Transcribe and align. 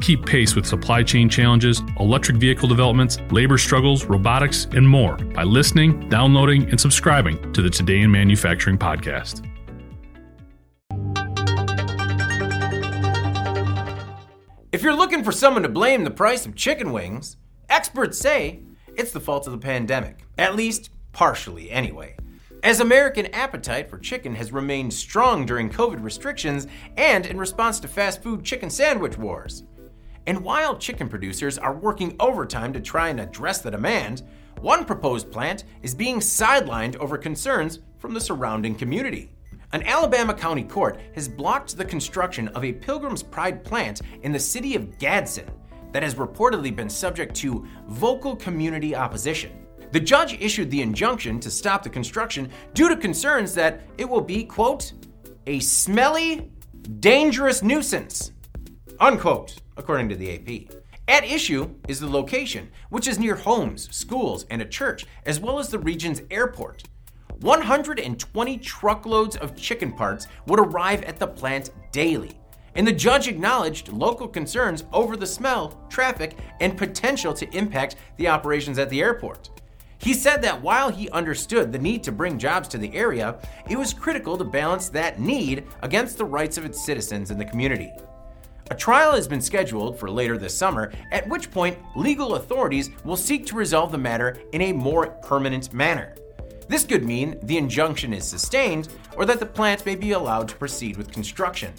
Keep 0.00 0.24
pace 0.24 0.56
with 0.56 0.64
supply 0.64 1.02
chain 1.02 1.28
challenges, 1.28 1.82
electric 1.98 2.38
vehicle 2.38 2.68
developments, 2.68 3.18
labor 3.30 3.58
struggles, 3.58 4.06
robotics, 4.06 4.64
and 4.72 4.88
more 4.88 5.16
by 5.16 5.42
listening, 5.42 6.08
downloading, 6.08 6.68
and 6.70 6.80
subscribing 6.80 7.52
to 7.52 7.60
the 7.60 7.68
Today 7.68 8.00
in 8.00 8.10
Manufacturing 8.10 8.78
podcast. 8.78 9.46
If 14.72 14.82
you're 14.82 14.96
looking 14.96 15.22
for 15.22 15.32
someone 15.32 15.64
to 15.64 15.68
blame 15.68 16.04
the 16.04 16.10
price 16.10 16.46
of 16.46 16.54
chicken 16.54 16.92
wings, 16.92 17.36
experts 17.68 18.18
say 18.18 18.62
it's 18.96 19.12
the 19.12 19.20
fault 19.20 19.46
of 19.46 19.52
the 19.52 19.58
pandemic. 19.58 20.24
At 20.38 20.56
least, 20.56 20.90
partially, 21.12 21.70
anyway. 21.70 22.16
As 22.62 22.80
American 22.80 23.26
appetite 23.26 23.90
for 23.90 23.98
chicken 23.98 24.34
has 24.36 24.52
remained 24.52 24.94
strong 24.94 25.44
during 25.44 25.68
COVID 25.68 26.02
restrictions 26.02 26.66
and 26.96 27.26
in 27.26 27.36
response 27.36 27.80
to 27.80 27.88
fast 27.88 28.22
food 28.22 28.44
chicken 28.44 28.70
sandwich 28.70 29.18
wars. 29.18 29.64
And 30.30 30.44
while 30.44 30.76
chicken 30.76 31.08
producers 31.08 31.58
are 31.58 31.74
working 31.74 32.14
overtime 32.20 32.72
to 32.74 32.80
try 32.80 33.08
and 33.08 33.18
address 33.18 33.62
the 33.62 33.70
demand, 33.72 34.22
one 34.60 34.84
proposed 34.84 35.32
plant 35.32 35.64
is 35.82 35.92
being 35.92 36.20
sidelined 36.20 36.94
over 36.98 37.18
concerns 37.18 37.80
from 37.98 38.14
the 38.14 38.20
surrounding 38.20 38.76
community. 38.76 39.32
An 39.72 39.82
Alabama 39.82 40.32
county 40.32 40.62
court 40.62 41.00
has 41.16 41.28
blocked 41.28 41.76
the 41.76 41.84
construction 41.84 42.46
of 42.50 42.62
a 42.62 42.72
Pilgrim's 42.72 43.24
Pride 43.24 43.64
plant 43.64 44.02
in 44.22 44.30
the 44.30 44.38
city 44.38 44.76
of 44.76 45.00
Gadsden 45.00 45.50
that 45.90 46.04
has 46.04 46.14
reportedly 46.14 46.76
been 46.76 46.88
subject 46.88 47.34
to 47.38 47.66
vocal 47.88 48.36
community 48.36 48.94
opposition. 48.94 49.66
The 49.90 49.98
judge 49.98 50.34
issued 50.34 50.70
the 50.70 50.80
injunction 50.80 51.40
to 51.40 51.50
stop 51.50 51.82
the 51.82 51.90
construction 51.90 52.52
due 52.72 52.88
to 52.88 52.96
concerns 52.96 53.52
that 53.54 53.80
it 53.98 54.08
will 54.08 54.20
be, 54.20 54.44
quote, 54.44 54.92
a 55.48 55.58
smelly, 55.58 56.52
dangerous 57.00 57.64
nuisance, 57.64 58.30
unquote 59.00 59.60
according 59.80 60.08
to 60.10 60.14
the 60.14 60.34
AP. 60.34 60.72
At 61.08 61.24
issue 61.24 61.74
is 61.88 61.98
the 61.98 62.08
location, 62.08 62.70
which 62.90 63.08
is 63.08 63.18
near 63.18 63.34
homes, 63.34 63.92
schools, 63.94 64.46
and 64.48 64.62
a 64.62 64.64
church, 64.64 65.06
as 65.26 65.40
well 65.40 65.58
as 65.58 65.68
the 65.68 65.78
region's 65.80 66.22
airport. 66.30 66.84
120 67.40 68.58
truckloads 68.58 69.36
of 69.36 69.56
chicken 69.56 69.92
parts 69.92 70.28
would 70.46 70.60
arrive 70.60 71.02
at 71.02 71.18
the 71.18 71.26
plant 71.26 71.70
daily. 71.90 72.38
And 72.76 72.86
the 72.86 72.92
judge 72.92 73.26
acknowledged 73.26 73.88
local 73.88 74.28
concerns 74.28 74.84
over 74.92 75.16
the 75.16 75.26
smell, 75.26 75.84
traffic, 75.88 76.36
and 76.60 76.78
potential 76.78 77.34
to 77.34 77.56
impact 77.56 77.96
the 78.16 78.28
operations 78.28 78.78
at 78.78 78.90
the 78.90 79.00
airport. 79.00 79.50
He 79.98 80.14
said 80.14 80.40
that 80.42 80.62
while 80.62 80.90
he 80.90 81.10
understood 81.10 81.72
the 81.72 81.78
need 81.78 82.04
to 82.04 82.12
bring 82.12 82.38
jobs 82.38 82.68
to 82.68 82.78
the 82.78 82.94
area, 82.94 83.38
it 83.68 83.76
was 83.76 83.92
critical 83.92 84.38
to 84.38 84.44
balance 84.44 84.88
that 84.90 85.18
need 85.18 85.64
against 85.82 86.16
the 86.16 86.24
rights 86.24 86.56
of 86.56 86.64
its 86.64 86.84
citizens 86.84 87.30
in 87.30 87.38
the 87.38 87.44
community. 87.44 87.90
A 88.70 88.74
trial 88.76 89.12
has 89.12 89.26
been 89.26 89.40
scheduled 89.40 89.98
for 89.98 90.08
later 90.08 90.38
this 90.38 90.56
summer, 90.56 90.92
at 91.10 91.28
which 91.28 91.50
point 91.50 91.76
legal 91.96 92.36
authorities 92.36 92.90
will 93.04 93.16
seek 93.16 93.44
to 93.46 93.56
resolve 93.56 93.90
the 93.90 93.98
matter 93.98 94.40
in 94.52 94.62
a 94.62 94.72
more 94.72 95.08
permanent 95.24 95.74
manner. 95.74 96.14
This 96.68 96.84
could 96.84 97.04
mean 97.04 97.36
the 97.42 97.56
injunction 97.56 98.14
is 98.14 98.24
sustained 98.24 98.88
or 99.16 99.24
that 99.26 99.40
the 99.40 99.46
plant 99.46 99.84
may 99.84 99.96
be 99.96 100.12
allowed 100.12 100.46
to 100.50 100.56
proceed 100.56 100.96
with 100.96 101.10
construction. 101.10 101.72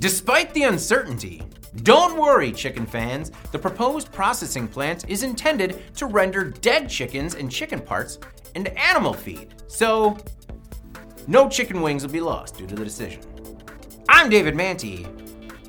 Despite 0.00 0.52
the 0.52 0.64
uncertainty, 0.64 1.42
don't 1.82 2.20
worry, 2.20 2.52
chicken 2.52 2.84
fans. 2.84 3.32
The 3.50 3.58
proposed 3.58 4.12
processing 4.12 4.68
plant 4.68 5.08
is 5.08 5.22
intended 5.22 5.94
to 5.96 6.04
render 6.04 6.50
dead 6.50 6.90
chickens 6.90 7.36
and 7.36 7.50
chicken 7.50 7.80
parts 7.80 8.18
into 8.54 8.78
animal 8.78 9.14
feed. 9.14 9.54
So, 9.66 10.18
no 11.26 11.48
chicken 11.48 11.80
wings 11.80 12.04
will 12.04 12.12
be 12.12 12.20
lost 12.20 12.58
due 12.58 12.66
to 12.66 12.74
the 12.74 12.84
decision. 12.84 13.22
I'm 14.10 14.28
David 14.28 14.54
Mantey 14.54 15.23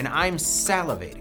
and 0.00 0.08
I'm 0.08 0.38
salivating 0.38 1.19